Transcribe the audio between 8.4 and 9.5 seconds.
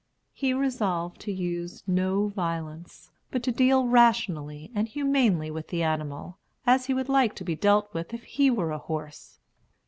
were a horse.